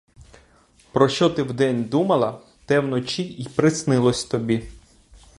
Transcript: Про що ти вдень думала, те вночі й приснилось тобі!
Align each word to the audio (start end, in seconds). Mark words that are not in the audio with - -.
Про 0.91 1.09
що 1.09 1.29
ти 1.29 1.43
вдень 1.43 1.83
думала, 1.83 2.41
те 2.65 2.79
вночі 2.79 3.23
й 3.23 3.49
приснилось 3.55 4.23
тобі! 4.25 4.63